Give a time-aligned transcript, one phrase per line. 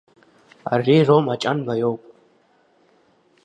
[0.73, 2.01] Ари Рома Ҷанба иоуп.